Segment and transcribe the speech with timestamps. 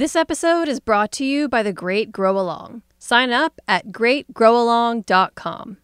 [0.00, 2.80] This episode is brought to you by the Great Grow Along.
[2.98, 5.76] Sign up at greatgrowalong.com.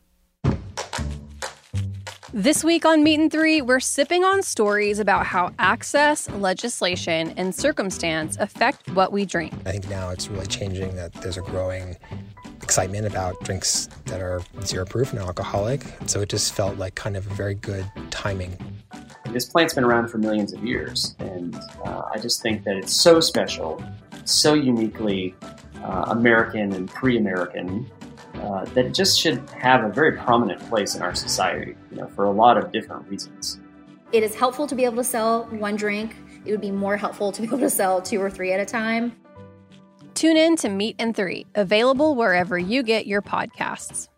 [2.32, 7.54] This week on Meat and Three, we're sipping on stories about how access, legislation, and
[7.54, 9.52] circumstance affect what we drink.
[9.66, 11.98] I think now it's really changing that there's a growing
[12.62, 15.84] excitement about drinks that are zero proof and alcoholic.
[16.06, 18.56] So it just felt like kind of a very good timing.
[19.32, 22.92] This plant's been around for millions of years, and uh, I just think that it's
[22.92, 23.82] so special,
[24.24, 25.34] so uniquely
[25.82, 27.90] uh, American and pre American
[28.34, 32.06] uh, that it just should have a very prominent place in our society, you know,
[32.08, 33.60] for a lot of different reasons.
[34.12, 36.14] It is helpful to be able to sell one drink.
[36.44, 38.64] It would be more helpful to be able to sell two or three at a
[38.64, 39.12] time.
[40.14, 44.08] Tune in to Meat and Three, available wherever you get your podcasts.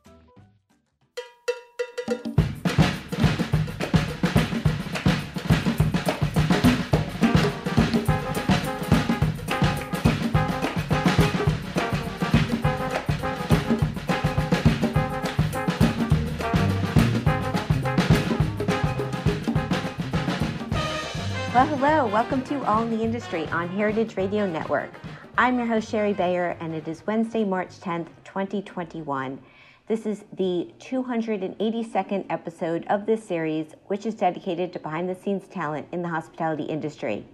[21.59, 22.07] Well, hello.
[22.07, 24.93] Welcome to All in the Industry on Heritage Radio Network.
[25.37, 29.41] I'm your host, Shari Bayer, and it is Wednesday, March 10th, 2021.
[29.89, 35.49] This is the 282nd episode of this series, which is dedicated to behind the scenes
[35.49, 37.27] talent in the hospitality industry.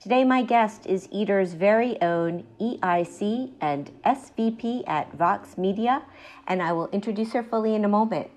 [0.00, 6.04] Today, my guest is Eater's very own EIC and SVP at Vox Media,
[6.46, 8.30] and I will introduce her fully in a moment.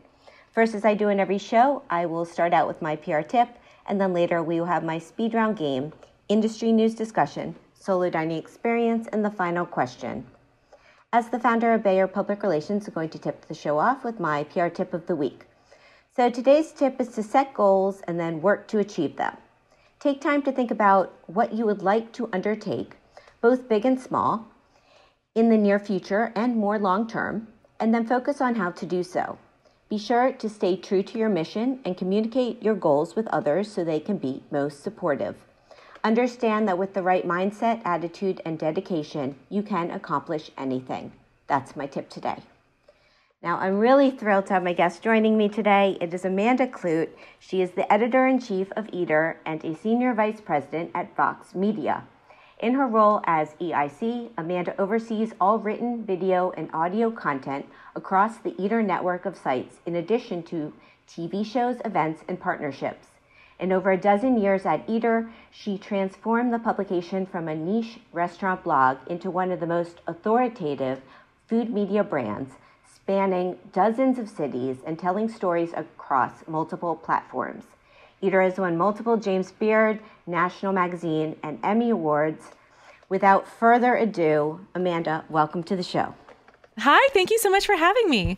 [0.51, 3.49] First, as I do in every show, I will start out with my PR tip
[3.89, 5.91] and then later we will have my speed round game,
[6.29, 10.25] industry news discussion, solo dining experience, and the final question.
[11.11, 14.19] As the founder of Bayer Public Relations, I'm going to tip the show off with
[14.19, 15.45] my PR tip of the week.
[16.15, 19.35] So today's tip is to set goals and then work to achieve them.
[19.99, 22.95] Take time to think about what you would like to undertake,
[23.41, 24.47] both big and small,
[25.33, 27.47] in the near future and more long term,
[27.79, 29.37] and then focus on how to do so.
[29.89, 33.83] Be sure to stay true to your mission and communicate your goals with others so
[33.83, 35.35] they can be most supportive.
[36.03, 41.11] Understand that with the right mindset, attitude, and dedication, you can accomplish anything.
[41.47, 42.37] That's my tip today.
[43.41, 45.97] Now, I'm really thrilled to have my guest joining me today.
[45.99, 47.09] It is Amanda Kludt.
[47.39, 51.55] She is the editor in chief of Eater and a senior vice president at Vox
[51.55, 52.03] Media.
[52.59, 57.65] In her role as EIC, Amanda oversees all written, video, and audio content
[57.95, 60.73] across the Eater network of sites, in addition to
[61.07, 63.07] TV shows, events, and partnerships.
[63.59, 68.65] In over a dozen years at Eater, she transformed the publication from a niche restaurant
[68.65, 71.01] blog into one of the most authoritative
[71.47, 72.55] food media brands,
[72.93, 77.63] spanning dozens of cities and telling stories across multiple platforms.
[78.21, 82.51] Eater has won multiple James Beard, National Magazine, and Emmy Awards.
[83.07, 86.13] Without further ado, Amanda, welcome to the show.
[86.77, 88.37] Hi, thank you so much for having me.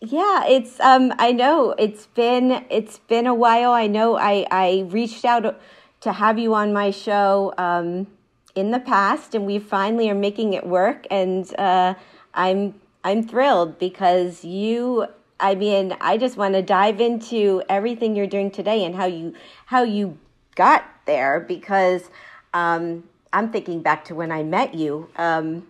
[0.00, 3.72] Yeah, it's um I know it's been it's been a while.
[3.72, 5.60] I know I I reached out
[6.00, 8.06] to have you on my show um
[8.54, 11.94] in the past and we finally are making it work and uh
[12.32, 15.06] I'm I'm thrilled because you
[15.40, 19.34] I mean, I just want to dive into everything you're doing today and how you
[19.66, 20.18] how you
[20.54, 22.10] got there because
[22.54, 25.08] um, I'm thinking back to when I met you.
[25.16, 25.66] Um,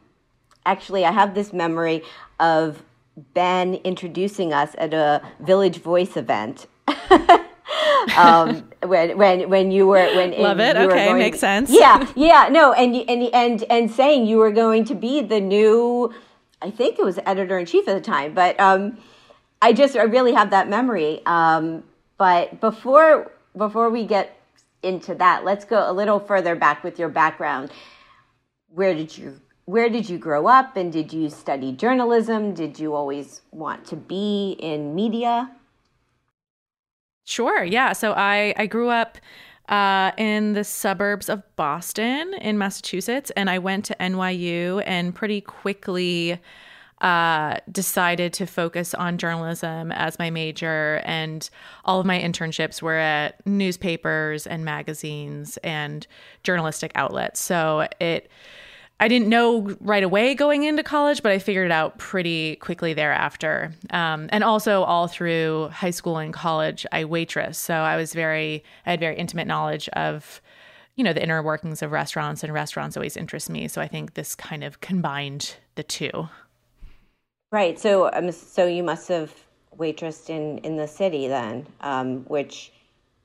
[0.67, 2.03] actually, I have this memory
[2.39, 2.83] of
[3.35, 6.67] Ben introducing us at a Village Voice event.
[8.17, 12.73] um, when when when you were when love it okay makes sense yeah yeah no
[12.73, 16.13] and and and and saying you were going to be the new
[16.63, 18.99] I think it was editor in chief at the time but um
[19.63, 21.21] I just I really have that memory.
[21.27, 21.85] Um,
[22.19, 24.37] but before before we get
[24.83, 27.71] into that, let's go a little further back with your background.
[28.69, 32.55] Where did you where did you grow up and did you study journalism?
[32.55, 35.51] Did you always want to be in media?
[37.25, 37.63] Sure.
[37.63, 37.93] Yeah.
[37.93, 39.19] So I I grew up
[39.69, 45.41] uh, in the suburbs of Boston in Massachusetts, and I went to NYU and pretty
[45.41, 46.41] quickly
[47.01, 51.49] uh, decided to focus on journalism as my major, and
[51.85, 56.07] all of my internships were at newspapers and magazines and
[56.43, 57.41] journalistic outlets.
[57.41, 58.31] So it,
[59.01, 62.93] I didn't know right away going into college, but I figured it out pretty quickly
[62.93, 63.73] thereafter.
[63.89, 67.57] Um, and also, all through high school and college, I waitress.
[67.57, 70.43] So I was very, I had very intimate knowledge of
[70.97, 74.15] you know the inner workings of restaurants and restaurants always interest me so i think
[74.15, 76.29] this kind of combined the two
[77.51, 77.79] Right.
[77.79, 79.35] So, um, so you must have
[79.77, 82.73] waitressed in in the city then, um, which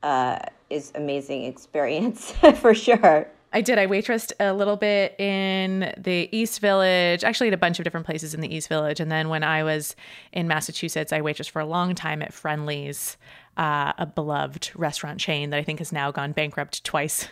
[0.04, 0.40] uh,
[0.70, 3.28] is amazing experience for sure.
[3.54, 3.80] I did.
[3.80, 8.06] I waitressed a little bit in the East Village, actually at a bunch of different
[8.06, 9.00] places in the East Village.
[9.00, 9.96] And then when I was
[10.34, 13.16] in Massachusetts, I waitressed for a long time at Friendly's,
[13.56, 17.30] uh, a beloved restaurant chain that I think has now gone bankrupt twice.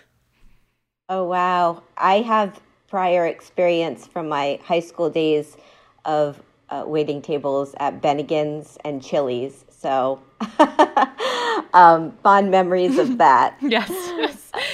[1.10, 1.84] Oh, wow.
[1.98, 2.58] I have
[2.88, 5.58] prior experience from my high school days
[6.06, 6.42] of
[6.74, 9.64] uh, waiting tables at Bennigan's and Chili's.
[9.70, 10.22] So,
[11.74, 13.58] um, fond memories of that.
[13.62, 13.92] yes.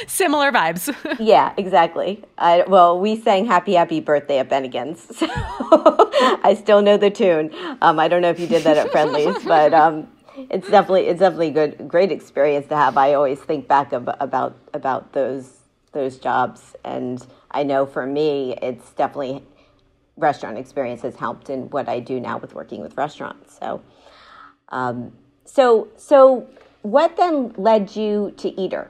[0.08, 0.94] Similar vibes.
[1.20, 2.24] yeah, exactly.
[2.38, 5.18] I, well, we sang Happy Happy Birthday at Bennigan's.
[5.18, 7.54] So I still know the tune.
[7.82, 10.08] Um, I don't know if you did that at Friendly's, but um,
[10.50, 12.98] it's definitely it's definitely good great experience to have.
[12.98, 15.58] I always think back about about those
[15.92, 19.44] those jobs and I know for me it's definitely
[20.20, 23.58] restaurant experience has helped in what I do now with working with restaurants.
[23.58, 23.82] So
[24.70, 25.14] um,
[25.46, 26.48] so so
[26.82, 28.90] what then led you to Eater?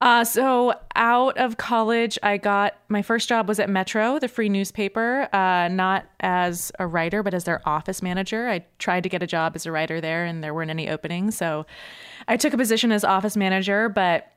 [0.00, 4.48] Uh, so out of college, I got my first job was at Metro, the free
[4.48, 8.48] newspaper, uh, not as a writer, but as their office manager.
[8.48, 11.36] I tried to get a job as a writer there, and there weren't any openings.
[11.36, 11.66] So
[12.28, 14.30] I took a position as office manager, but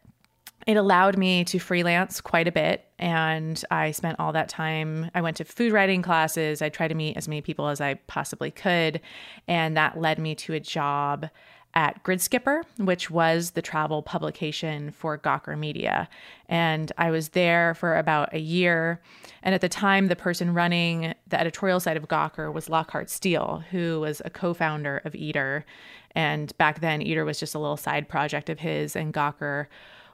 [0.67, 2.85] it allowed me to freelance quite a bit.
[2.99, 5.09] And I spent all that time.
[5.15, 6.61] I went to food writing classes.
[6.61, 9.01] I tried to meet as many people as I possibly could.
[9.47, 11.29] And that led me to a job
[11.73, 16.09] at Gridskipper, which was the travel publication for Gawker Media.
[16.49, 19.01] And I was there for about a year.
[19.41, 23.63] And at the time, the person running the editorial side of Gawker was Lockhart Steele,
[23.71, 25.65] who was a co founder of Eater.
[26.13, 29.67] And back then, Eater was just a little side project of his, and Gawker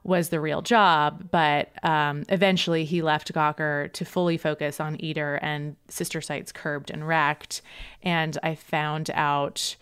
[0.08, 1.30] was the real job.
[1.30, 6.90] But um, eventually, he left Gawker to fully focus on Eater and sister sites Curbed
[6.90, 7.62] and Racked.
[8.02, 9.76] And I found out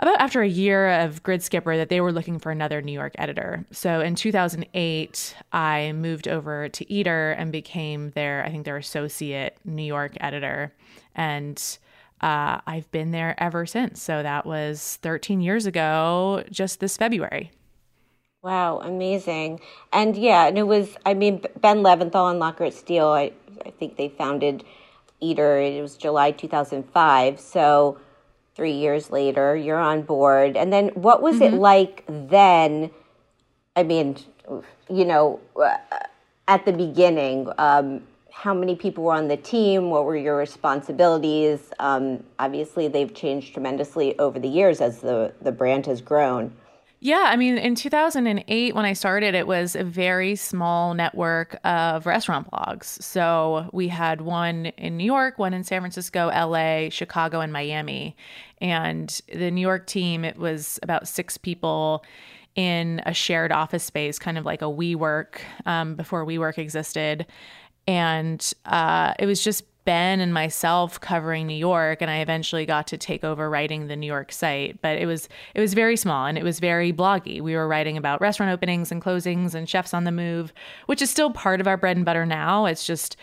[0.00, 3.64] about after a year of Gridskipper that they were looking for another New York editor.
[3.70, 9.56] So in 2008, I moved over to Eater and became their, I think, their associate
[9.64, 10.74] New York editor.
[11.14, 11.62] And
[12.20, 14.02] uh, I've been there ever since.
[14.02, 17.52] So that was 13 years ago, just this February.
[18.44, 19.60] Wow, amazing.
[19.90, 23.32] And yeah, and it was, I mean, Ben Leventhal and Lockhart Steele, I,
[23.64, 24.64] I think they founded
[25.18, 27.40] Eater, it was July 2005.
[27.40, 27.96] So,
[28.54, 30.58] three years later, you're on board.
[30.58, 31.54] And then what was mm-hmm.
[31.54, 32.90] it like then?
[33.76, 34.18] I mean,
[34.90, 35.78] you know, uh,
[36.46, 39.88] at the beginning, um, how many people were on the team?
[39.88, 41.72] What were your responsibilities?
[41.78, 46.54] Um, obviously, they've changed tremendously over the years as the, the brand has grown.
[47.04, 52.06] Yeah, I mean, in 2008, when I started, it was a very small network of
[52.06, 52.84] restaurant blogs.
[53.02, 58.16] So we had one in New York, one in San Francisco, LA, Chicago, and Miami.
[58.62, 62.06] And the New York team, it was about six people
[62.54, 67.26] in a shared office space, kind of like a WeWork um, before WeWork existed.
[67.86, 72.86] And uh, it was just Ben and myself covering New York and I eventually got
[72.88, 76.26] to take over writing the New York site but it was it was very small
[76.26, 77.40] and it was very bloggy.
[77.40, 80.52] We were writing about restaurant openings and closings and chefs on the move
[80.86, 82.66] which is still part of our bread and butter now.
[82.66, 83.16] It's just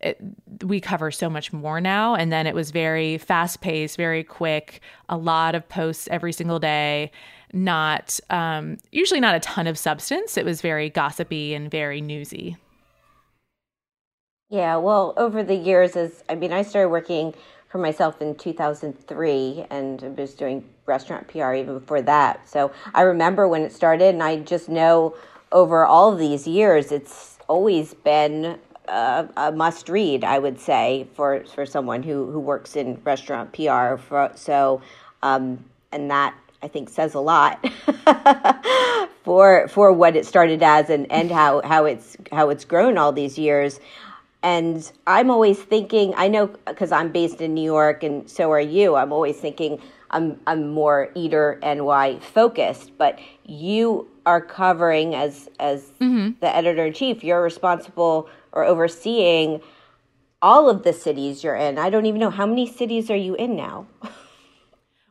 [0.00, 0.18] it,
[0.62, 4.80] we cover so much more now and then it was very fast paced very quick
[5.08, 7.10] a lot of posts every single day
[7.52, 10.36] not um, usually not a ton of substance.
[10.36, 12.56] It was very gossipy and very newsy
[14.50, 17.34] yeah, well, over the years, as I mean, I started working
[17.68, 22.48] for myself in 2003 and I was doing restaurant PR even before that.
[22.48, 25.14] So I remember when it started, and I just know
[25.52, 31.06] over all of these years, it's always been a, a must read, I would say,
[31.14, 33.96] for, for someone who, who works in restaurant PR.
[33.96, 34.80] For, so,
[35.22, 35.62] um,
[35.92, 37.64] and that I think says a lot
[39.24, 43.12] for for what it started as and, and how, how it's how it's grown all
[43.12, 43.78] these years.
[44.42, 48.60] And I'm always thinking, I know because I'm based in New York and so are
[48.60, 49.80] you, I'm always thinking
[50.10, 56.30] I'm, I'm more Eater NY focused, but you are covering as, as mm-hmm.
[56.40, 59.60] the editor in chief, you're responsible or overseeing
[60.40, 61.78] all of the cities you're in.
[61.78, 63.86] I don't even know how many cities are you in now?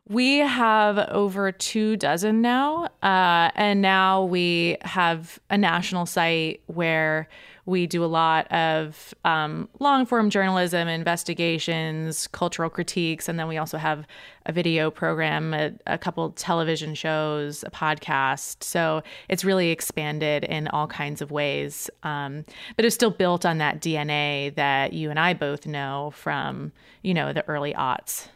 [0.09, 2.85] We have over two dozen now.
[3.03, 7.27] Uh, and now we have a national site where
[7.67, 13.57] we do a lot of um, long form journalism, investigations, cultural critiques, and then we
[13.57, 14.07] also have
[14.45, 18.63] a video program, a, a couple television shows, a podcast.
[18.63, 21.89] So it's really expanded in all kinds of ways.
[22.03, 22.45] Um,
[22.77, 26.71] but it's still built on that DNA that you and I both know from,
[27.03, 28.29] you know, the early aughts.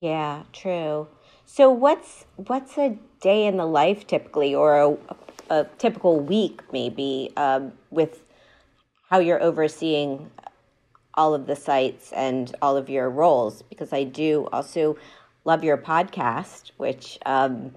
[0.00, 1.08] Yeah, true.
[1.46, 4.96] So what's what's a day in the life typically, or a,
[5.50, 8.22] a typical week, maybe, um, with
[9.10, 10.30] how you're overseeing
[11.14, 14.96] all of the sites and all of your roles, because I do also
[15.44, 17.74] love your podcast, which um,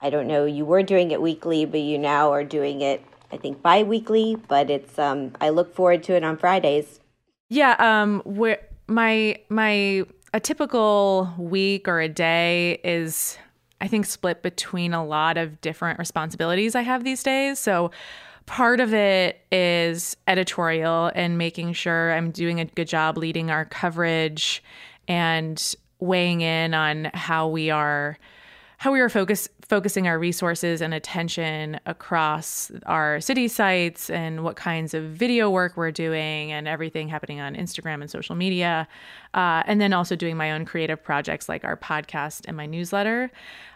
[0.00, 3.36] I don't know, you were doing it weekly, but you now are doing it, I
[3.36, 7.00] think, bi weekly, but it's, um, I look forward to it on Fridays.
[7.48, 7.74] Yeah.
[7.78, 13.38] Um, where my, my, a typical week or a day is
[13.84, 17.58] I think, split between a lot of different responsibilities I have these days.
[17.58, 17.90] So,
[18.46, 23.66] part of it is editorial and making sure I'm doing a good job leading our
[23.66, 24.62] coverage
[25.06, 28.18] and weighing in on how we are
[28.78, 34.56] how we are focus, focusing our resources and attention across our city sites and what
[34.56, 38.86] kinds of video work we're doing and everything happening on Instagram and social media.
[39.32, 43.30] Uh, and then also doing my own creative projects like our podcast and my newsletter.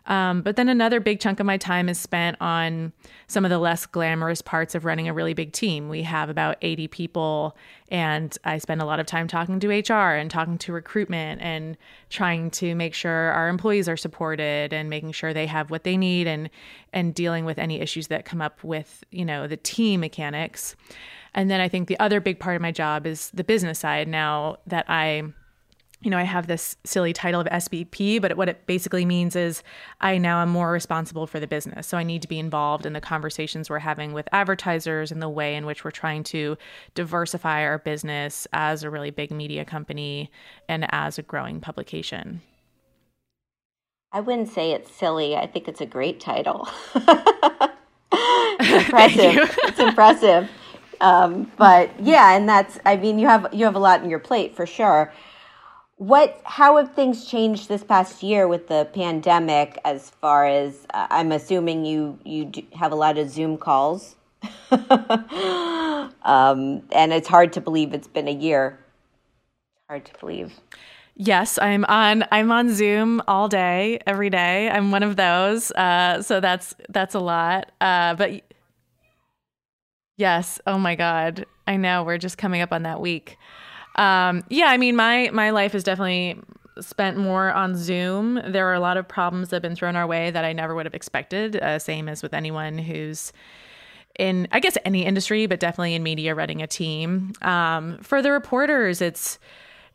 [0.09, 2.93] Um, but then another big chunk of my time is spent on
[3.27, 5.91] some of the less glamorous parts of running a really big team.
[5.91, 7.57] We have about 80 people,
[7.91, 11.77] and I spend a lot of time talking to HR and talking to recruitment and
[12.09, 15.97] trying to make sure our employees are supported and making sure they have what they
[15.97, 16.49] need and
[16.95, 20.75] and dealing with any issues that come up with you know the team mechanics.
[21.35, 24.09] And then I think the other big part of my job is the business side.
[24.09, 25.35] Now that I
[26.00, 29.64] you know, I have this silly title of SVP, but what it basically means is
[30.00, 31.88] I now am more responsible for the business.
[31.88, 35.28] So I need to be involved in the conversations we're having with advertisers and the
[35.28, 36.57] way in which we're trying to
[36.95, 40.31] diversify our business as a really big media company
[40.69, 42.43] and as a growing publication.
[44.12, 45.37] I wouldn't say it's silly.
[45.37, 46.69] I think it's a great title.
[46.95, 47.67] it's
[48.87, 49.59] impressive.
[49.64, 50.49] it's impressive.
[51.00, 54.19] Um, but yeah, and that's I mean you have you have a lot on your
[54.19, 55.12] plate for sure
[55.99, 61.09] what how have things changed this past year with the pandemic as far as uh,
[61.11, 64.17] i'm assuming you you have a lot of zoom calls.
[66.23, 68.78] Um, and it's hard to believe it's been a year.
[69.88, 70.52] Hard to believe.
[71.17, 74.71] Yes i'm on i'm on zoom all day every day.
[74.71, 77.73] I'm one of those uh, so that's that's a lot.
[77.81, 78.43] Uh, but
[80.17, 83.38] yes oh my god i know we're just coming up on that week
[83.99, 86.40] um, yeah, I mean, my my life is definitely
[86.81, 88.40] spent more on Zoom.
[88.47, 90.75] There are a lot of problems that have been thrown our way that I never
[90.75, 91.57] would have expected.
[91.57, 93.33] Uh, same as with anyone who's
[94.19, 97.33] in, I guess, any industry, but definitely in media, running a team.
[97.43, 99.38] Um, for the reporters, it's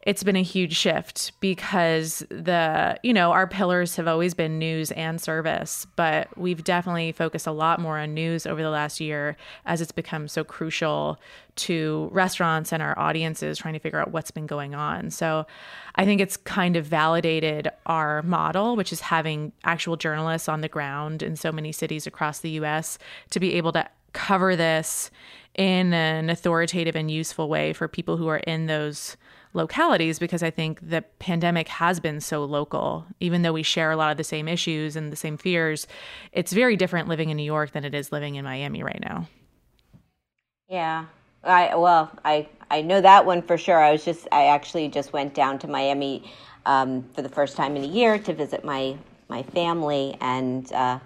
[0.05, 4.91] it's been a huge shift because the you know our pillars have always been news
[4.91, 9.36] and service but we've definitely focused a lot more on news over the last year
[9.65, 11.19] as it's become so crucial
[11.55, 15.10] to restaurants and our audiences trying to figure out what's been going on.
[15.10, 15.45] So
[15.95, 20.67] i think it's kind of validated our model which is having actual journalists on the
[20.67, 22.98] ground in so many cities across the us
[23.29, 25.12] to be able to cover this
[25.55, 29.17] in an authoritative and useful way for people who are in those
[29.53, 33.05] localities because I think the pandemic has been so local.
[33.19, 35.88] Even though we share a lot of the same issues and the same fears,
[36.31, 39.27] it's very different living in New York than it is living in Miami right now.
[40.69, 41.05] Yeah.
[41.43, 43.77] I well, I I know that one for sure.
[43.77, 46.31] I was just I actually just went down to Miami
[46.65, 51.00] um, for the first time in a year to visit my my family and uh,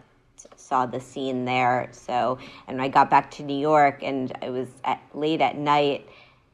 [0.55, 1.89] saw the scene there.
[1.91, 2.37] So,
[2.67, 6.07] and I got back to New York and it was at, late at night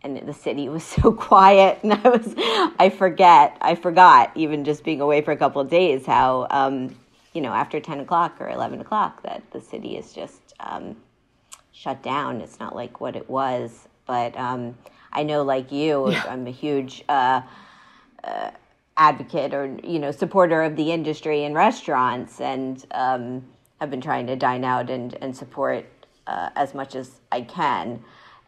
[0.04, 2.34] and the city was so quiet and i was
[2.80, 6.96] i forget i forgot even just being away for a couple of days how um,
[7.34, 10.96] you know after 10 o'clock or 11 o'clock that the city is just um,
[11.72, 14.78] shut down it's not like what it was but um,
[15.12, 16.24] i know like you yeah.
[16.28, 17.42] i'm a huge uh,
[18.24, 18.52] uh,
[18.96, 23.44] advocate or you know supporter of the industry and restaurants and um,
[23.80, 25.86] i've been trying to dine out and, and support
[26.28, 28.04] uh, as much as i can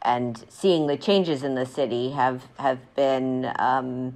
[0.05, 4.15] and seeing the changes in the city have have been um,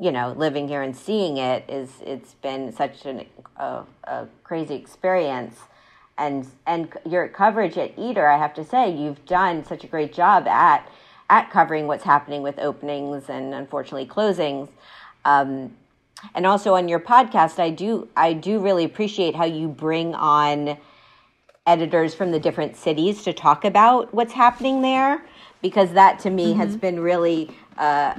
[0.00, 3.26] you know living here and seeing it is it's been such an,
[3.56, 5.58] a, a crazy experience.
[6.18, 10.14] And and your coverage at Eater I have to say you've done such a great
[10.14, 10.90] job at
[11.28, 14.68] at covering what's happening with openings and unfortunately closings.
[15.24, 15.76] Um,
[16.34, 20.78] and also on your podcast I do I do really appreciate how you bring on
[21.66, 25.24] editors from the different cities to talk about what's happening there
[25.62, 26.60] because that to me mm-hmm.
[26.60, 28.14] has been really uh,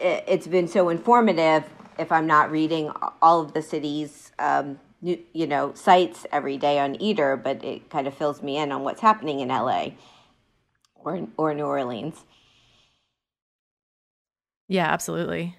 [0.00, 1.64] it, has been so informative
[1.98, 2.90] if i'm not reading
[3.20, 7.88] all of the cities um, you, you know sites every day on eater but it
[7.90, 9.88] kind of fills me in on what's happening in la
[10.94, 12.24] or, or new orleans
[14.66, 15.56] yeah absolutely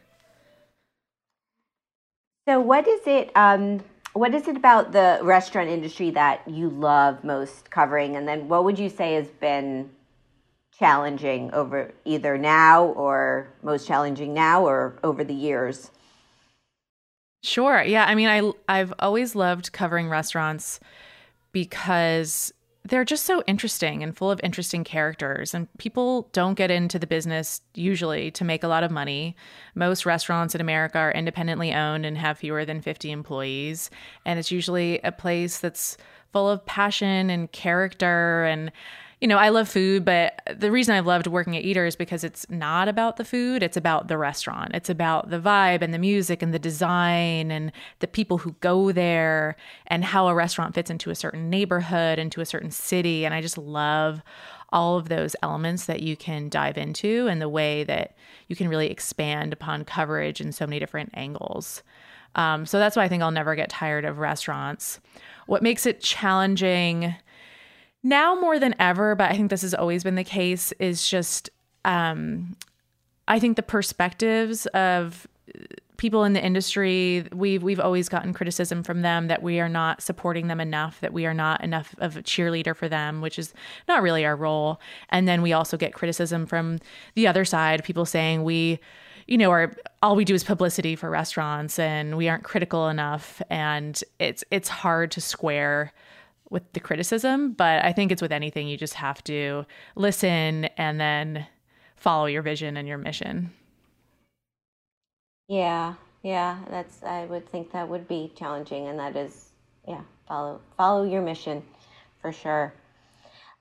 [2.47, 3.81] so what is it um,
[4.19, 8.17] what is it about the restaurant industry that you love most covering?
[8.17, 9.89] And then what would you say has been
[10.77, 15.91] challenging over either now or most challenging now or over the years?
[17.43, 17.81] Sure.
[17.81, 18.03] Yeah.
[18.05, 20.81] I mean, I I've always loved covering restaurants
[21.53, 22.53] because
[22.85, 27.05] they're just so interesting and full of interesting characters and people don't get into the
[27.05, 29.35] business usually to make a lot of money.
[29.75, 33.89] Most restaurants in america are independently owned and have fewer than 50 employees
[34.25, 35.97] and it's usually a place that's
[36.31, 38.71] full of passion and character and
[39.21, 42.23] you know, I love food, but the reason I've loved working at Eater is because
[42.23, 44.71] it's not about the food, it's about the restaurant.
[44.73, 48.93] It's about the vibe and the music and the design and the people who go
[48.93, 49.57] there
[49.87, 53.25] and how a restaurant fits into a certain neighborhood, into a certain city.
[53.25, 54.21] And I just love
[54.71, 58.15] all of those elements that you can dive into and the way that
[58.47, 61.83] you can really expand upon coverage in so many different angles.
[62.35, 65.01] Um, so that's why I think I'll never get tired of restaurants.
[65.47, 67.15] What makes it challenging?
[68.03, 71.49] Now more than ever, but I think this has always been the case, is just
[71.85, 72.55] um,
[73.27, 75.27] I think the perspectives of
[75.97, 80.01] people in the industry we've we've always gotten criticism from them that we are not
[80.01, 83.53] supporting them enough that we are not enough of a cheerleader for them which is
[83.87, 84.79] not really our role.
[85.09, 86.79] And then we also get criticism from
[87.15, 88.79] the other side people saying we
[89.27, 93.41] you know are all we do is publicity for restaurants and we aren't critical enough.
[93.49, 95.91] And it's it's hard to square
[96.49, 99.65] with the criticism, but I think it's with anything you just have to
[99.95, 101.45] listen and then
[101.95, 103.51] follow your vision and your mission.
[105.47, 109.49] Yeah, yeah, that's I would think that would be challenging and that is
[109.87, 111.63] yeah, follow follow your mission
[112.21, 112.73] for sure.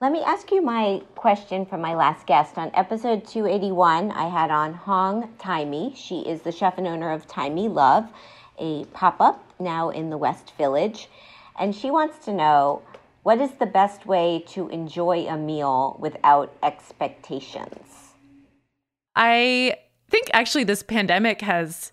[0.01, 2.57] Let me ask you my question from my last guest.
[2.57, 5.93] On episode 281, I had on Hong Thaimee.
[5.97, 8.09] She is the chef and owner of Thaimee Love,
[8.61, 11.09] a pop up now in the West Village
[11.59, 12.83] and she wants to know
[13.23, 18.15] what is the best way to enjoy a meal without expectations?
[19.15, 19.77] I
[20.09, 21.93] think actually this pandemic has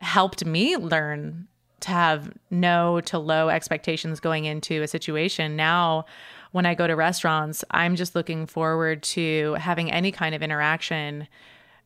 [0.00, 1.48] helped me learn
[1.80, 5.56] to have no to low expectations going into a situation.
[5.56, 6.06] Now,
[6.52, 11.26] when I go to restaurants, I'm just looking forward to having any kind of interaction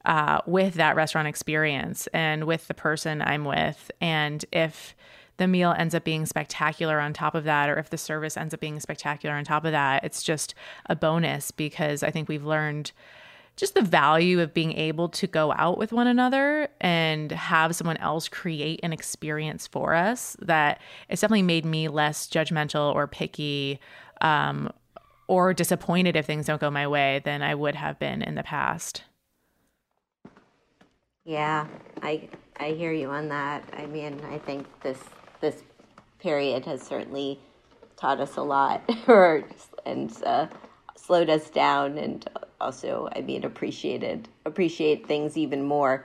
[0.05, 3.91] uh, with that restaurant experience and with the person I'm with.
[4.01, 4.95] And if
[5.39, 8.53] the meal ends up being spectacular on top of that, or if the service ends
[8.53, 10.55] up being spectacular on top of that, it's just
[10.87, 12.93] a bonus because I think we've learned
[13.57, 17.97] just the value of being able to go out with one another and have someone
[17.97, 23.81] else create an experience for us that it's definitely made me less judgmental or picky
[24.21, 24.71] um,
[25.27, 28.45] or disappointed if things don't go my way than I would have been in the
[28.45, 29.03] past.
[31.25, 31.67] Yeah,
[32.01, 33.63] I I hear you on that.
[33.77, 34.99] I mean, I think this
[35.41, 35.63] this
[36.19, 37.39] period has certainly
[37.97, 39.45] taught us a lot or
[39.87, 40.47] and uh,
[40.97, 42.29] slowed us down and
[42.61, 46.05] also i mean appreciated appreciate things even more.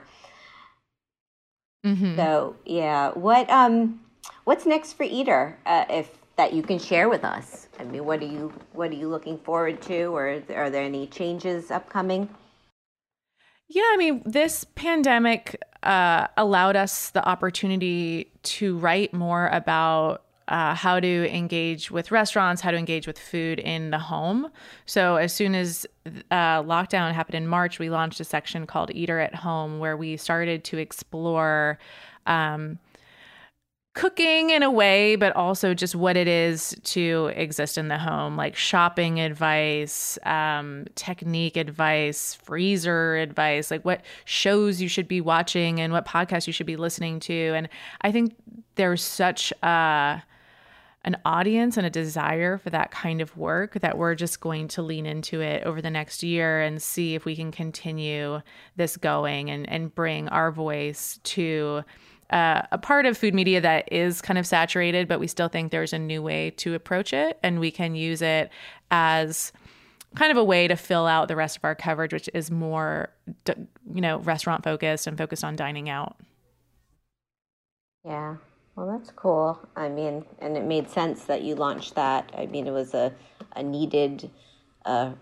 [1.84, 2.16] Mm-hmm.
[2.16, 4.00] so yeah what um
[4.44, 7.68] what's next for eater uh, if that you can share with us?
[7.78, 11.06] I mean what are you what are you looking forward to or are there any
[11.06, 12.28] changes upcoming
[13.68, 20.74] yeah, I mean, this pandemic uh, allowed us the opportunity to write more about uh,
[20.74, 24.50] how to engage with restaurants, how to engage with food in the home.
[24.84, 25.86] So, as soon as
[26.30, 30.18] uh, lockdown happened in March, we launched a section called Eater at Home, where we
[30.18, 31.78] started to explore
[32.26, 32.78] um,
[33.94, 38.36] cooking in a way, but also just what it is to exist in the home,
[38.36, 45.80] like shopping advice, um, technique advice, freezer advice, like what shows you should be watching
[45.80, 47.54] and what podcasts you should be listening to.
[47.54, 47.68] And
[48.00, 48.34] I think
[48.74, 50.22] there's such a
[51.06, 54.80] an audience and a desire for that kind of work that we're just going to
[54.80, 58.40] lean into it over the next year and see if we can continue
[58.76, 61.84] this going and, and bring our voice to
[62.30, 65.70] uh, a part of food media that is kind of saturated, but we still think
[65.70, 68.50] there's a new way to approach it, and we can use it
[68.90, 69.52] as
[70.14, 73.10] kind of a way to fill out the rest of our coverage, which is more,
[73.46, 76.16] you know, restaurant focused and focused on dining out.
[78.04, 78.36] Yeah.
[78.76, 79.58] Well, that's cool.
[79.76, 82.30] I mean, and it made sense that you launched that.
[82.36, 83.12] I mean, it was a,
[83.54, 84.30] a needed
[84.84, 85.12] uh,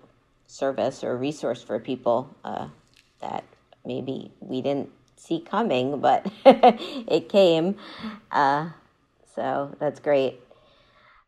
[0.47, 2.69] service or resource for people uh,
[3.21, 3.45] that
[3.85, 4.91] maybe we didn't
[5.23, 7.77] see coming, but it came.
[8.31, 8.71] Uh,
[9.35, 10.41] so that's great.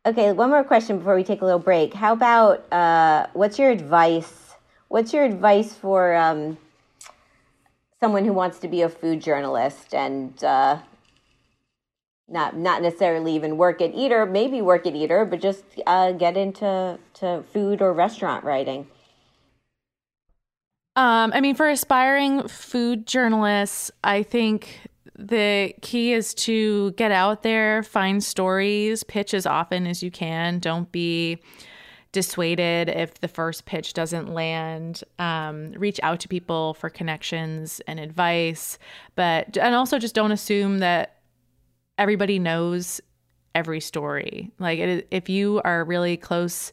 [0.07, 1.95] Okay, one more question before we take a little break.
[1.95, 4.55] How about uh, what's your advice?
[4.89, 6.59] What's your advice for um,
[8.01, 10.79] someone who wants to be a food journalist and uh,
[12.29, 16.37] not not necessarily even work at Eater, maybe work at Eater, but just uh, get
[16.37, 18.89] into to food or restaurant writing?
[20.97, 27.43] Um, I mean, for aspiring food journalists, I think the key is to get out
[27.43, 30.59] there, find stories, pitch as often as you can.
[30.59, 31.39] Don't be
[32.13, 35.03] dissuaded if the first pitch doesn't land.
[35.19, 38.79] Um, reach out to people for connections and advice,
[39.17, 41.17] but and also just don't assume that
[41.99, 43.01] everybody knows
[43.55, 44.53] every story.
[44.61, 46.73] Like it, if you are really close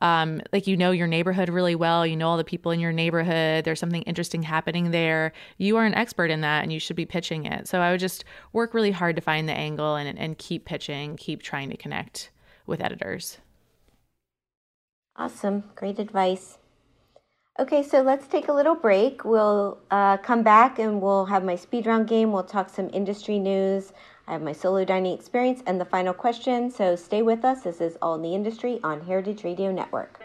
[0.00, 2.92] um, like you know your neighborhood really well, you know all the people in your
[2.92, 5.32] neighborhood, there's something interesting happening there.
[5.58, 7.68] You are an expert in that and you should be pitching it.
[7.68, 11.16] So I would just work really hard to find the angle and, and keep pitching,
[11.16, 12.30] keep trying to connect
[12.66, 13.38] with editors.
[15.16, 15.64] Awesome.
[15.74, 16.58] Great advice.
[17.58, 19.24] Okay, so let's take a little break.
[19.24, 22.32] We'll uh, come back and we'll have my speed round game.
[22.32, 23.92] We'll talk some industry news.
[24.30, 27.62] I have my solo dining experience and the final question, so stay with us.
[27.62, 30.20] This is All in the Industry on Heritage Radio Network.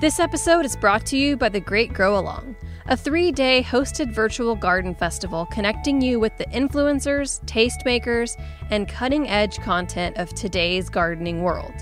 [0.00, 2.56] This episode is brought to you by The Great Grow Along,
[2.86, 9.28] a three day hosted virtual garden festival connecting you with the influencers, tastemakers, and cutting
[9.28, 11.74] edge content of today's gardening world.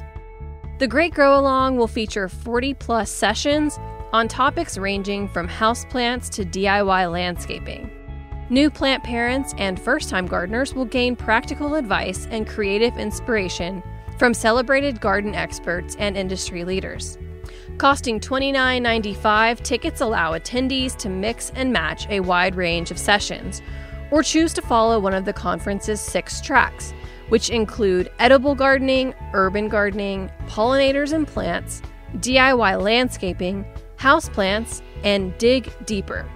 [0.81, 3.79] The Great Grow Along will feature 40 plus sessions
[4.13, 8.02] on topics ranging from houseplants to DIY landscaping.
[8.53, 13.83] New plant parents and first time gardeners will gain practical advice and creative inspiration
[14.19, 17.17] from celebrated garden experts and industry leaders.
[17.79, 23.63] Costing $29.95, tickets allow attendees to mix and match a wide range of sessions,
[24.11, 26.93] or choose to follow one of the conference's six tracks,
[27.31, 31.81] which include edible gardening, urban gardening, pollinators and plants,
[32.17, 33.65] DIY landscaping,
[33.97, 36.29] houseplants, and dig deeper.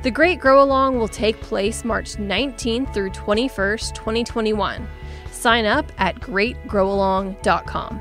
[0.00, 4.88] The Great Grow Along will take place March 19th through 21st, 2021.
[5.32, 8.00] Sign up at greatgrowalong.com.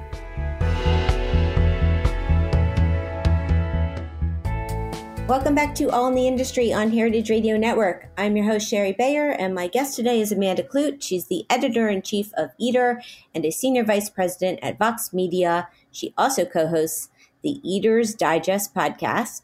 [5.28, 8.10] Welcome back to All in the Industry on Heritage Radio Network.
[8.16, 11.02] I'm your host, Shari Bayer, and my guest today is Amanda Kludt.
[11.02, 13.02] She's the editor in chief of Eater
[13.34, 15.68] and a senior vice president at Vox Media.
[15.92, 17.10] She also co hosts
[17.42, 19.42] the Eater's Digest podcast.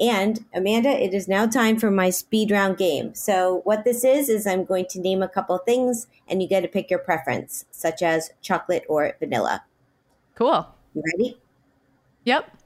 [0.00, 3.14] And Amanda, it is now time for my speed round game.
[3.14, 6.60] So, what this is, is I'm going to name a couple things and you get
[6.60, 9.64] to pick your preference, such as chocolate or vanilla.
[10.34, 10.66] Cool.
[10.94, 11.38] You ready?
[12.24, 12.56] Yep.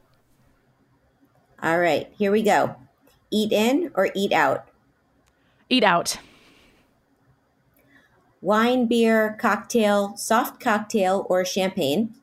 [1.62, 2.76] All right, here we go.
[3.30, 4.68] Eat in or eat out?
[5.68, 6.18] Eat out.
[8.40, 12.14] Wine, beer, cocktail, soft cocktail, or champagne?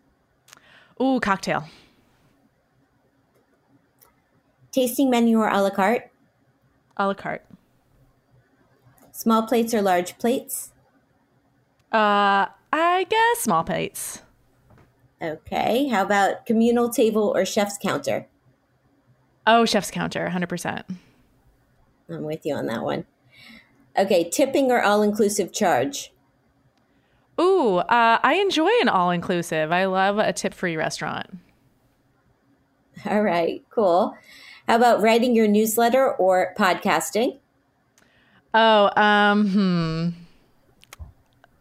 [1.01, 1.65] Ooh, cocktail.
[4.73, 6.11] Tasting menu or a la carte?
[6.97, 7.45] A la carte.
[9.11, 10.71] Small plates or large plates?
[11.91, 14.23] Uh, I guess small plates.
[15.21, 15.87] Okay.
[15.87, 18.25] How about communal table or chef's counter?
[19.45, 20.83] Oh, chef's counter, 100%.
[22.09, 23.05] I'm with you on that one.
[23.95, 24.27] Okay.
[24.27, 26.11] Tipping or all inclusive charge?
[27.39, 29.71] Ooh, uh, I enjoy an all inclusive.
[29.71, 31.27] I love a tip free restaurant.
[33.05, 33.63] All right.
[33.69, 34.15] Cool.
[34.67, 37.37] How about writing your newsletter or podcasting?
[38.53, 40.09] Oh, um, hmm.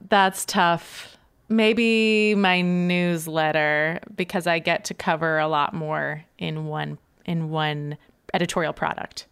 [0.08, 1.16] That's tough.
[1.48, 7.98] Maybe my newsletter because I get to cover a lot more in one in one
[8.34, 9.26] editorial product.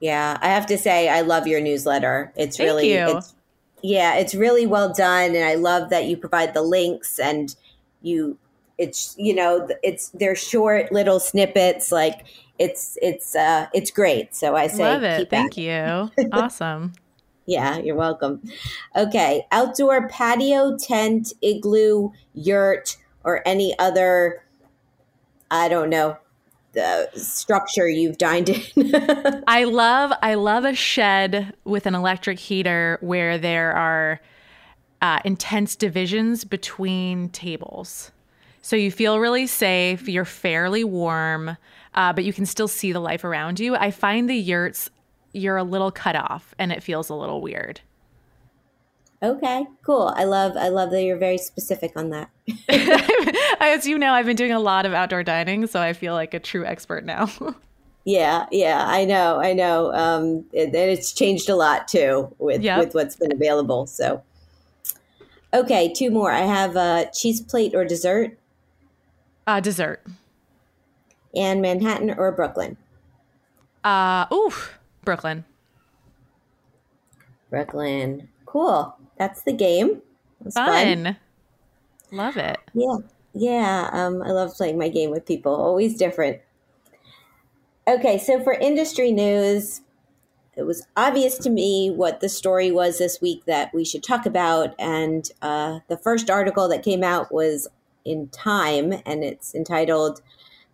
[0.00, 2.32] Yeah, I have to say I love your newsletter.
[2.36, 3.18] It's Thank really you.
[3.18, 3.34] it's
[3.82, 7.54] yeah, it's really well done and I love that you provide the links and
[8.02, 8.38] you
[8.80, 12.24] it's you know it's they're short little snippets like
[12.58, 14.34] it's it's uh it's great.
[14.34, 15.30] So I say Love it.
[15.30, 16.10] Thank you.
[16.32, 16.94] awesome.
[17.46, 18.42] Yeah, you're welcome.
[18.96, 24.44] Okay, outdoor patio, tent, igloo, yurt, or any other,
[25.50, 26.16] I don't know,
[26.72, 29.42] the structure you've dined in.
[29.46, 34.20] I love I love a shed with an electric heater where there are
[35.02, 38.12] uh, intense divisions between tables.
[38.70, 40.08] So you feel really safe.
[40.08, 41.56] You're fairly warm,
[41.96, 43.74] uh, but you can still see the life around you.
[43.74, 44.88] I find the yurts
[45.32, 47.80] you're a little cut off, and it feels a little weird.
[49.24, 50.12] okay, cool.
[50.14, 52.30] I love I love that you're very specific on that.
[53.60, 56.32] As you know, I've been doing a lot of outdoor dining, so I feel like
[56.32, 57.28] a true expert now.
[58.04, 59.92] Yeah, yeah, I know, I know.
[59.92, 62.78] Um, it, and it's changed a lot too with Yep.
[62.78, 63.86] with what's been available.
[63.88, 64.22] So,
[65.52, 66.30] okay, two more.
[66.30, 68.38] I have a cheese plate or dessert,
[69.50, 70.02] uh, dessert.
[71.34, 72.76] and Manhattan or Brooklyn.
[73.84, 74.52] Uh, ooh,
[75.04, 75.44] Brooklyn.
[77.50, 78.28] Brooklyn.
[78.46, 78.94] Cool.
[79.18, 80.02] That's the game.
[80.52, 81.04] Fun.
[81.04, 81.16] fun.
[82.12, 82.58] Love it.
[82.74, 82.96] Yeah.
[83.32, 83.90] Yeah.
[83.92, 85.54] Um, I love playing my game with people.
[85.54, 86.40] Always different.
[87.88, 89.80] Okay, so for industry news,
[90.56, 94.26] it was obvious to me what the story was this week that we should talk
[94.26, 94.74] about.
[94.78, 97.68] And uh, the first article that came out was
[98.04, 100.22] in Time, and it's entitled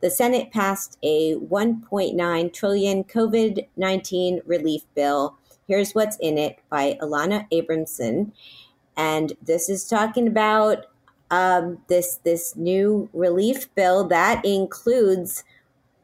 [0.01, 5.37] The Senate Passed a 1.9 trillion COVID 19 relief bill.
[5.67, 8.33] Here's what's in it by Alana Abramson.
[8.97, 10.87] And this is talking about
[11.31, 15.45] um, this this new relief bill that includes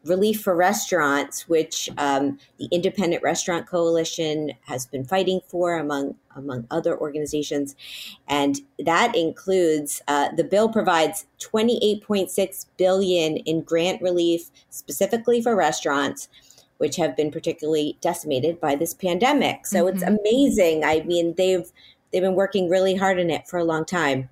[0.05, 6.67] relief for restaurants, which um, the Independent Restaurant Coalition has been fighting for, among among
[6.71, 7.77] other organizations,
[8.29, 14.51] and that includes uh, the bill provides twenty eight point six billion in grant relief
[14.71, 16.29] specifically for restaurants.
[16.79, 19.69] Which have been particularly decimated by this pandemic.
[19.69, 19.95] So mm-hmm.
[19.95, 20.83] it's amazing.
[20.83, 21.71] I mean, they've
[22.11, 24.29] they've been working really hard on it for a long time.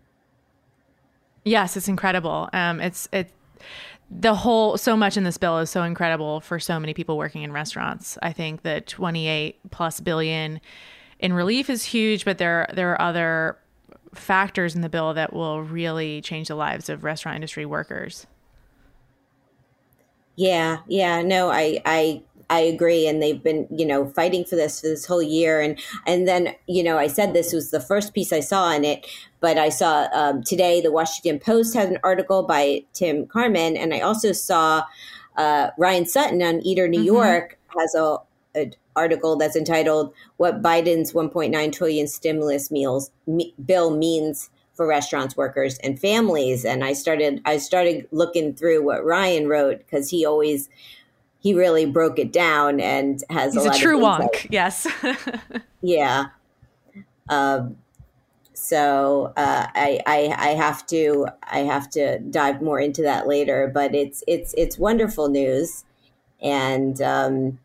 [1.45, 2.49] Yes, it's incredible.
[2.53, 3.31] Um, it's it
[4.11, 7.43] the whole so much in this bill is so incredible for so many people working
[7.43, 8.19] in restaurants.
[8.23, 10.61] I think that 28 plus billion
[11.21, 13.59] in relief is huge, but there there are other
[14.15, 18.27] factors in the bill that will really change the lives of restaurant industry workers.
[20.35, 24.81] Yeah, yeah, no, I I I agree, and they've been, you know, fighting for this
[24.81, 28.13] for this whole year, and and then, you know, I said this was the first
[28.13, 29.07] piece I saw in it,
[29.39, 33.95] but I saw um, today the Washington Post had an article by Tim Carman, and
[33.95, 34.83] I also saw
[35.37, 37.07] uh, Ryan Sutton on Eater New mm-hmm.
[37.07, 38.19] York has a,
[38.57, 45.37] a, article that's entitled "What Biden's 1.9 trillion stimulus meals me, bill means." for restaurants
[45.37, 50.25] workers and families and i started i started looking through what ryan wrote because he
[50.25, 50.71] always
[51.41, 54.47] he really broke it down and has He's a, a true wonk.
[54.51, 54.87] Yes.
[55.83, 56.27] yeah.
[57.29, 57.77] Um,
[58.53, 63.71] so uh, I, I I have to I have to dive more into that later.
[63.73, 65.85] But it's it's it's wonderful news,
[66.43, 67.59] and um,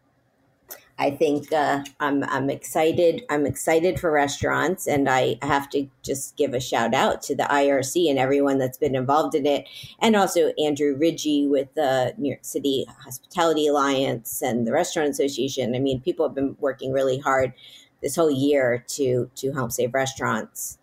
[0.97, 3.23] I think uh, I'm I'm excited.
[3.29, 7.43] I'm excited for restaurants, and I have to just give a shout out to the
[7.43, 9.67] IRC and everyone that's been involved in it,
[9.99, 15.75] and also Andrew Rigie with the New York City Hospitality Alliance and the Restaurant Association.
[15.75, 17.53] I mean, people have been working really hard
[18.01, 20.77] this whole year to to help save restaurants.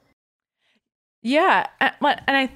[1.22, 1.96] Yeah, and
[2.28, 2.50] I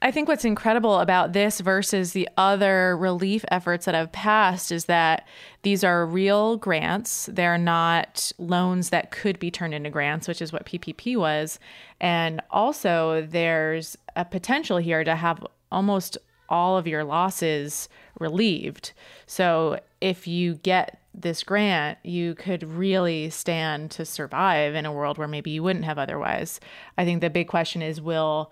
[0.00, 4.86] I think what's incredible about this versus the other relief efforts that have passed is
[4.86, 5.26] that
[5.62, 7.28] these are real grants.
[7.30, 11.58] They're not loans that could be turned into grants, which is what PPP was.
[12.00, 16.16] And also, there's a potential here to have almost
[16.48, 18.92] all of your losses relieved.
[19.26, 25.18] So, if you get this grant, you could really stand to survive in a world
[25.18, 26.60] where maybe you wouldn't have otherwise.
[26.96, 28.50] I think the big question is will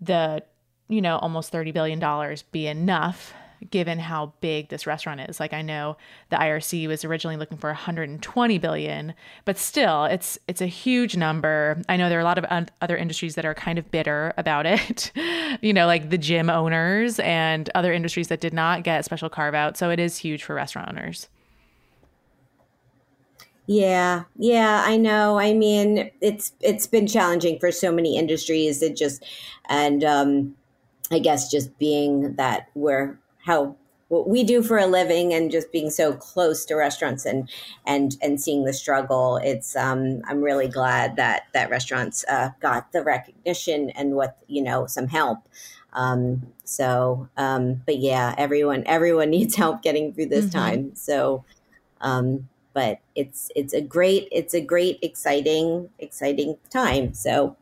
[0.00, 0.42] the
[0.88, 3.34] you know, almost $30 billion be enough
[3.70, 5.40] given how big this restaurant is.
[5.40, 5.96] Like I know
[6.30, 11.82] the IRC was originally looking for 120 billion, but still it's it's a huge number.
[11.88, 14.32] I know there are a lot of un- other industries that are kind of bitter
[14.36, 15.12] about it.
[15.60, 19.54] you know, like the gym owners and other industries that did not get special carve
[19.54, 19.76] out.
[19.76, 21.28] So it is huge for restaurant owners.
[23.66, 25.38] Yeah, yeah, I know.
[25.38, 28.82] I mean, it's it's been challenging for so many industries.
[28.82, 29.22] It just
[29.68, 30.54] and um
[31.10, 33.76] I guess just being that we're how
[34.08, 37.48] what we do for a living and just being so close to restaurants and
[37.86, 42.90] and and seeing the struggle it's um i'm really glad that that restaurants uh, got
[42.92, 45.38] the recognition and what you know some help.
[45.92, 50.58] Um so um but yeah everyone everyone needs help getting through this mm-hmm.
[50.58, 50.94] time.
[50.94, 51.44] So
[52.00, 57.14] um but it's it's a great it's a great exciting exciting time.
[57.14, 57.56] So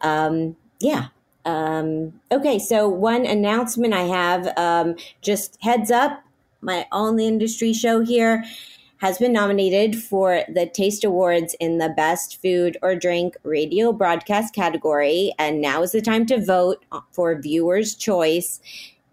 [0.00, 1.08] um yeah
[1.44, 6.22] um, okay, so one announcement I have um, just heads up
[6.60, 8.44] my All the Industry show here
[8.98, 14.54] has been nominated for the Taste Awards in the Best Food or Drink Radio Broadcast
[14.54, 15.32] category.
[15.38, 18.60] And now is the time to vote for Viewer's Choice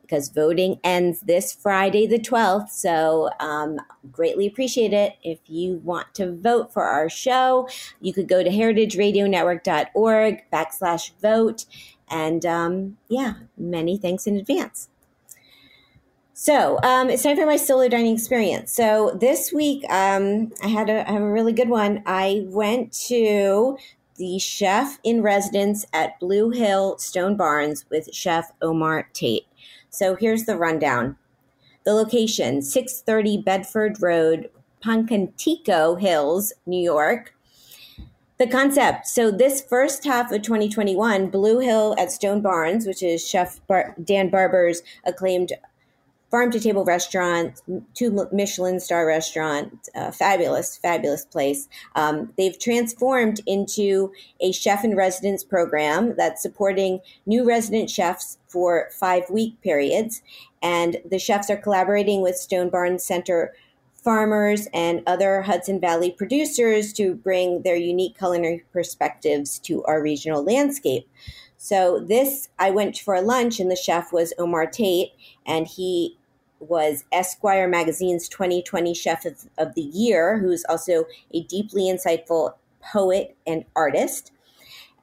[0.01, 2.69] because voting ends this Friday, the 12th.
[2.69, 3.77] So, um,
[4.11, 5.15] greatly appreciate it.
[5.21, 7.67] If you want to vote for our show,
[7.99, 11.65] you could go to heritageradionetwork.org backslash vote
[12.09, 14.89] and um, yeah, many thanks in advance.
[16.33, 18.71] So um, it's time for my solo dining experience.
[18.71, 22.03] So this week um, I had a, I have a really good one.
[22.05, 23.77] I went to
[24.17, 29.47] the chef in residence at Blue Hill Stone Barns with Chef Omar Tate.
[29.89, 31.17] So here's the rundown.
[31.85, 34.49] The location, 630 Bedford Road,
[34.83, 37.33] Pocantico Hills, New York.
[38.37, 39.07] The concept.
[39.07, 43.95] So this first half of 2021, Blue Hill at Stone Barns, which is Chef Bar-
[44.03, 45.53] Dan Barber's acclaimed
[46.29, 47.61] farm to table restaurant,
[47.95, 51.67] two Michelin star restaurant, uh, fabulous, fabulous place.
[51.95, 58.89] Um, they've transformed into a chef in residence program that's supporting new resident chefs for
[58.99, 60.21] five week periods.
[60.61, 63.53] And the chefs are collaborating with Stone Barns Center
[64.07, 70.45] farmers and other Hudson Valley producers to bring their unique culinary perspectives to our regional
[70.45, 71.09] landscape.
[71.57, 75.11] So this, I went for a lunch, and the chef was Omar Tate,
[75.45, 76.17] and he
[76.61, 83.35] was Esquire magazine's 2020 Chef of, of the Year, who's also a deeply insightful poet
[83.45, 84.31] and artist.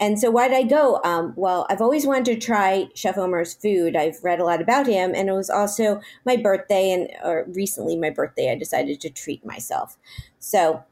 [0.04, 1.00] And so, why did I go?
[1.02, 3.96] Um, well, I've always wanted to try Chef Omar's food.
[3.96, 7.96] I've read a lot about him, and it was also my birthday, and or recently
[7.96, 9.96] my birthday, I decided to treat myself.
[10.40, 10.84] So,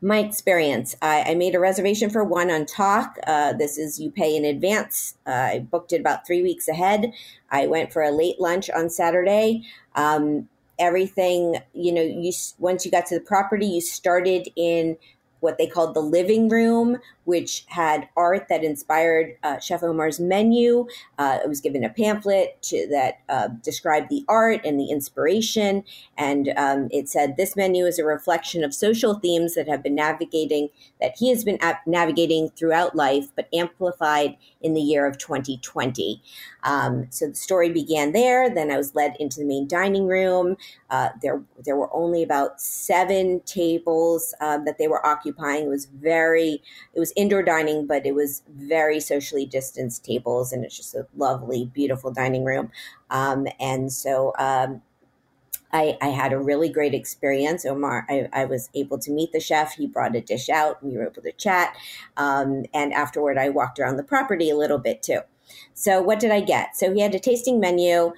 [0.00, 3.18] my experience I, I made a reservation for one on Tock.
[3.26, 5.16] Uh, this is you pay in advance.
[5.26, 7.12] Uh, I booked it about three weeks ahead.
[7.50, 9.64] I went for a late lunch on Saturday.
[9.96, 14.96] Um, everything, you know, you once you got to the property, you started in
[15.44, 20.86] what they called the living room, which had art that inspired uh, Chef Omar's menu.
[21.18, 25.84] Uh, it was given a pamphlet to, that uh, described the art and the inspiration.
[26.16, 29.94] And um, it said, This menu is a reflection of social themes that have been
[29.94, 30.68] navigating,
[31.00, 36.22] that he has been navigating throughout life, but amplified in the year of 2020.
[36.62, 38.48] Um, so the story began there.
[38.52, 40.56] Then I was led into the main dining room.
[40.90, 45.64] Uh, there, there were only about seven tables um, that they were occupying.
[45.64, 46.62] It was very,
[46.94, 51.06] it was indoor dining, but it was very socially distanced tables, and it's just a
[51.16, 52.70] lovely, beautiful dining room.
[53.10, 54.82] Um, and so um,
[55.72, 57.64] I, I, had a really great experience.
[57.64, 59.74] Omar, I, I, was able to meet the chef.
[59.74, 60.82] He brought a dish out.
[60.82, 61.76] We were able to chat.
[62.16, 65.20] Um, and afterward, I walked around the property a little bit too.
[65.74, 66.76] So, what did I get?
[66.76, 68.12] So, he had a tasting menu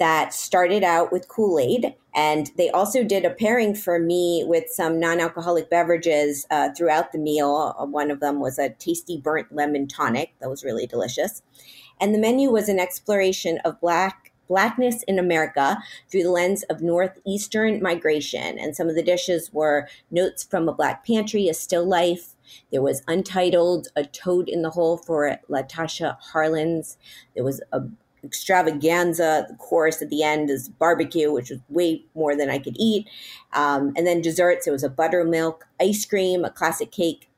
[0.00, 1.94] that started out with Kool Aid.
[2.14, 7.12] And they also did a pairing for me with some non alcoholic beverages uh, throughout
[7.12, 7.76] the meal.
[7.78, 11.42] Uh, one of them was a tasty burnt lemon tonic that was really delicious.
[12.00, 15.78] And the menu was an exploration of Black Blackness in America
[16.10, 18.58] through the lens of Northeastern migration.
[18.58, 22.34] And some of the dishes were Notes from a Black Pantry, A Still Life.
[22.72, 26.96] There was Untitled, A Toad in the Hole for Latasha Harlins.
[27.36, 27.82] There was a
[28.24, 29.46] extravaganza.
[29.48, 33.08] The course at the end is barbecue, which was way more than I could eat.
[33.52, 37.28] Um, and then desserts, it was a buttermilk ice cream, a classic cake,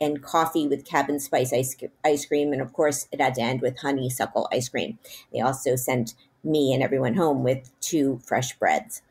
[0.00, 2.52] and coffee with cabin spice ice, ice cream.
[2.52, 4.98] And of course, it had to end with honeysuckle ice cream.
[5.32, 9.02] They also sent me and everyone home with two fresh breads.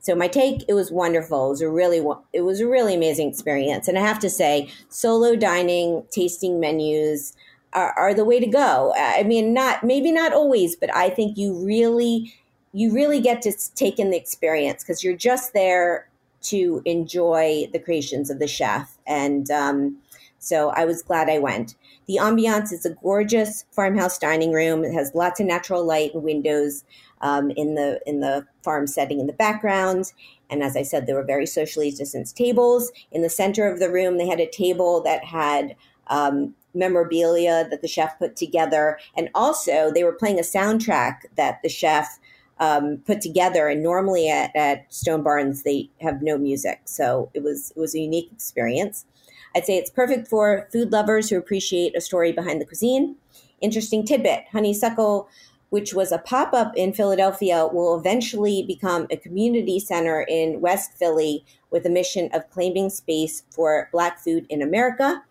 [0.00, 1.46] So my take, it was wonderful.
[1.46, 3.88] It was a really, it was a really amazing experience.
[3.88, 7.34] And I have to say, solo dining, tasting menus
[7.72, 8.94] are, are the way to go.
[8.96, 12.32] I mean, not maybe not always, but I think you really,
[12.72, 16.08] you really get to take in the experience because you're just there
[16.40, 18.96] to enjoy the creations of the chef.
[19.06, 19.98] And um,
[20.38, 21.74] so I was glad I went.
[22.06, 24.84] The ambiance is a gorgeous farmhouse dining room.
[24.84, 26.84] It has lots of natural light and windows
[27.20, 30.12] um, in the in the farm setting in the background.
[30.50, 32.90] And as I said, there were very socially distanced tables.
[33.12, 35.76] In the center of the room, they had a table that had
[36.06, 38.98] um, memorabilia that the chef put together.
[39.16, 42.18] And also, they were playing a soundtrack that the chef
[42.60, 43.68] um, put together.
[43.68, 46.80] And normally at, at Stone Barns, they have no music.
[46.84, 49.06] So it was, it was a unique experience.
[49.54, 53.16] I'd say it's perfect for food lovers who appreciate a story behind the cuisine.
[53.60, 55.28] Interesting tidbit Honeysuckle,
[55.70, 60.92] which was a pop up in Philadelphia, will eventually become a community center in West
[60.92, 65.22] Philly with a mission of claiming space for Black food in America.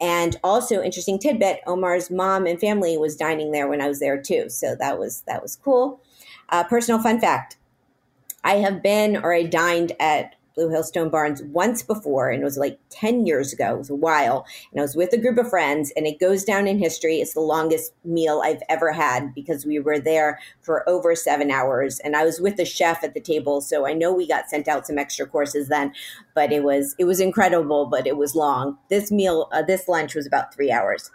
[0.00, 4.20] And also, interesting tidbit: Omar's mom and family was dining there when I was there
[4.20, 6.00] too, so that was that was cool.
[6.50, 7.56] Uh, personal fun fact:
[8.44, 12.44] I have been or I dined at Blue Hill Stone Barns once before, and it
[12.44, 13.74] was like 10 years ago.
[13.74, 14.46] It was a while.
[14.72, 17.16] And I was with a group of friends, and it goes down in history.
[17.16, 22.00] It's the longest meal I've ever had because we were there for over seven hours.
[22.00, 24.66] And I was with the chef at the table, so I know we got sent
[24.66, 25.92] out some extra courses then,
[26.34, 28.78] but it was it was incredible, but it was long.
[28.88, 31.10] This meal, uh, this lunch was about three hours.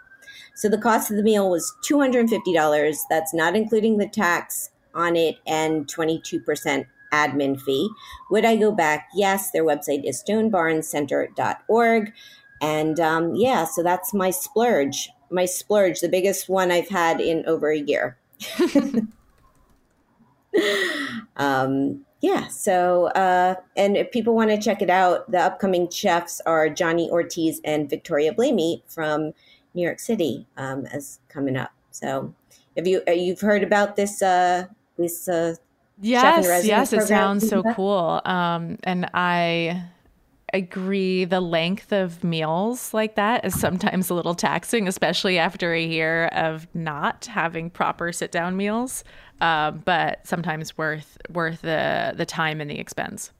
[0.54, 2.96] So the cost of the meal was $250.
[3.10, 7.90] That's not including the tax on it and 22% admin fee.
[8.30, 9.08] Would I go back?
[9.14, 12.12] Yes, their website is stonebarnscenter.org.
[12.60, 15.10] And um, yeah, so that's my splurge.
[15.30, 18.18] My splurge, the biggest one I've had in over a year.
[21.36, 26.40] Um, yeah, so uh, and if people want to check it out, the upcoming chefs
[26.46, 29.32] are Johnny Ortiz and Victoria Blamey from
[29.74, 31.72] New York City um, as coming up.
[31.90, 32.32] So
[32.76, 35.56] have you uh, you've heard about this uh, this uh,
[36.02, 39.84] yes yes it sounds so cool um, and I
[40.52, 45.82] agree the length of meals like that is sometimes a little taxing, especially after a
[45.82, 49.02] year of not having proper sit down meals.
[49.40, 53.32] Uh, but sometimes worth worth the the time and the expense.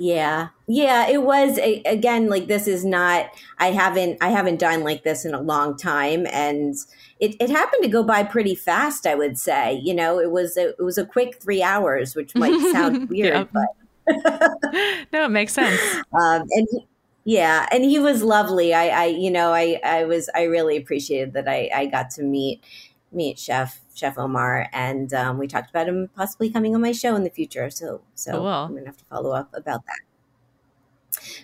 [0.00, 0.48] Yeah.
[0.66, 3.26] Yeah, it was a, again like this is not
[3.58, 6.74] I haven't I haven't done like this in a long time and
[7.20, 9.74] it, it happened to go by pretty fast, I would say.
[9.74, 13.46] You know, it was a, it was a quick 3 hours, which might sound weird,
[13.54, 13.62] yeah.
[14.06, 15.78] but no, it makes sense.
[16.18, 16.86] Um, and he,
[17.24, 18.72] yeah, and he was lovely.
[18.72, 22.22] I, I, you know, I, I was, I really appreciated that I, I got to
[22.22, 22.64] meet,
[23.12, 27.14] meet Chef Chef Omar, and um, we talked about him possibly coming on my show
[27.14, 27.68] in the future.
[27.70, 28.46] So, so cool.
[28.46, 30.00] I'm gonna have to follow up about that.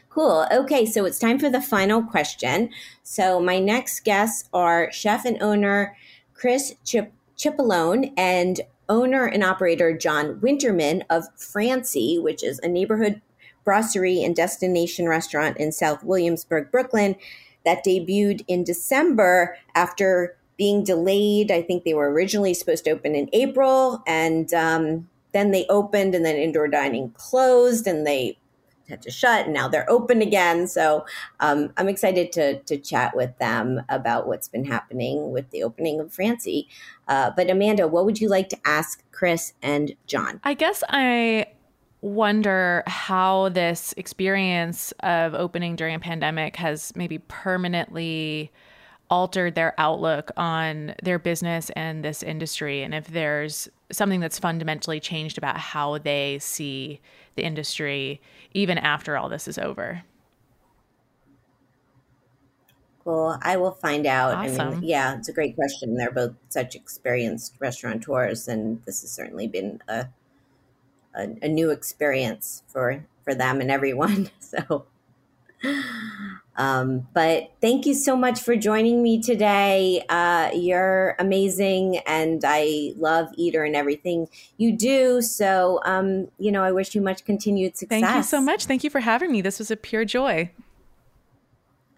[0.08, 0.46] Cool.
[0.50, 2.70] Okay, so it's time for the final question.
[3.02, 5.96] So my next guests are chef and owner
[6.32, 13.20] Chris Chip Cipollone and owner and operator John Winterman of Francie, which is a neighborhood
[13.64, 17.16] brasserie and destination restaurant in South Williamsburg, Brooklyn,
[17.64, 21.50] that debuted in December after being delayed.
[21.50, 26.14] I think they were originally supposed to open in April, and um, then they opened,
[26.14, 28.38] and then indoor dining closed, and they
[28.88, 30.66] had to shut and now they're open again.
[30.66, 31.06] So
[31.40, 36.00] um, I'm excited to, to chat with them about what's been happening with the opening
[36.00, 36.68] of Francie.
[37.08, 40.40] Uh, but Amanda, what would you like to ask Chris and John?
[40.44, 41.46] I guess I
[42.00, 48.52] wonder how this experience of opening during a pandemic has maybe permanently
[49.08, 54.98] altered their outlook on their business and this industry and if there's something that's fundamentally
[54.98, 57.00] changed about how they see
[57.36, 58.20] the industry
[58.52, 60.02] even after all this is over?
[63.04, 64.34] Well, I will find out.
[64.34, 64.68] Awesome.
[64.68, 65.94] I mean, yeah, it's a great question.
[65.94, 70.08] They're both such experienced restaurateurs, and this has certainly been a
[71.14, 74.30] a, a new experience for for them and everyone.
[74.40, 74.86] So,
[76.56, 80.02] um, but thank you so much for joining me today.
[80.08, 85.20] Uh, you're amazing, and I love Eater and everything you do.
[85.20, 88.00] So, um, you know, I wish you much continued success.
[88.00, 88.64] Thank you so much.
[88.66, 89.42] Thank you for having me.
[89.42, 90.50] This was a pure joy.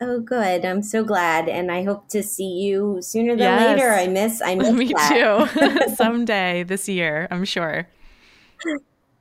[0.00, 0.64] Oh, good.
[0.64, 3.76] I'm so glad, and I hope to see you sooner than yes.
[3.76, 3.90] later.
[3.90, 4.42] I miss.
[4.42, 4.72] I miss.
[4.72, 5.48] Me that.
[5.56, 5.94] too.
[5.94, 7.88] Someday this year, I'm sure.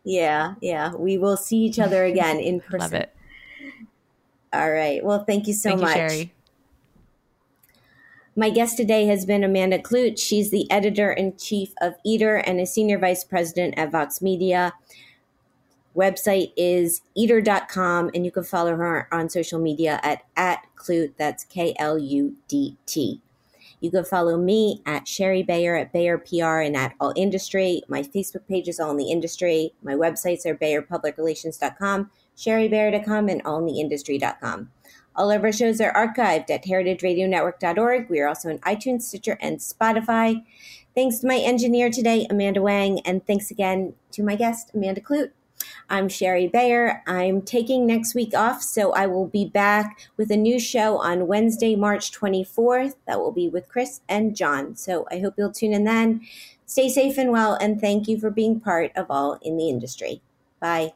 [0.03, 0.93] Yeah, yeah.
[0.95, 2.79] We will see each other again in person.
[2.79, 3.13] Love it.
[4.53, 5.03] All right.
[5.03, 5.95] Well, thank you so thank much.
[5.97, 6.33] You, Shari.
[8.35, 10.19] My guest today has been Amanda Kludt.
[10.19, 14.73] She's the editor in chief of Eater and a senior vice president at Vox Media.
[15.95, 21.13] Website is eater.com, and you can follow her on social media at, at Kludt.
[21.17, 23.21] That's K L U D T.
[23.79, 27.81] You can follow me at Shari Bayer at Bayer PR and at All Industry.
[27.87, 29.73] My Facebook page is All in the Industry.
[29.81, 34.69] My websites are BayerPublicRelations.com sharibayer.com, and allintheindustry.com.
[35.15, 38.09] All of our shows are archived at heritageradionetwork.org.
[38.09, 40.43] We are also on iTunes, Stitcher, and Spotify.
[40.93, 45.31] Thanks to my engineer today, Amanda Wang, and thanks again to my guest, Amanda Kludt.
[45.89, 47.01] I'm Shari Bayer.
[47.07, 51.27] I'm taking next week off, so I will be back with a new show on
[51.27, 52.95] Wednesday, March 24th.
[53.07, 54.75] That will be with Chris and John.
[54.75, 56.21] So I hope you'll tune in then.
[56.65, 60.21] Stay safe and well, and thank you for being part of All in the Industry.
[60.59, 60.93] Bye.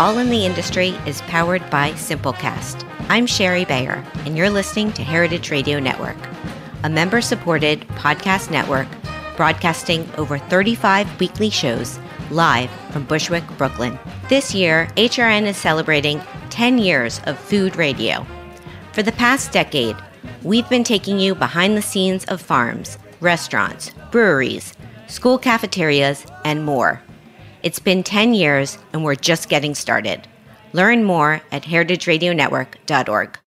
[0.00, 2.86] All in the Industry is powered by Simplecast.
[3.10, 6.16] I'm Shari Bayer, and you're listening to Heritage Radio Network,
[6.84, 8.88] a member supported podcast network
[9.40, 11.98] broadcasting over 35 weekly shows
[12.30, 13.98] live from Bushwick, Brooklyn.
[14.28, 16.20] This year, HRN is celebrating
[16.50, 18.26] 10 years of food radio.
[18.92, 19.96] For the past decade,
[20.42, 24.74] we've been taking you behind the scenes of farms, restaurants, breweries,
[25.06, 27.00] school cafeterias, and more.
[27.62, 30.28] It's been 10 years, and we're just getting started.
[30.74, 33.40] Learn more at heritageradionetwork.org.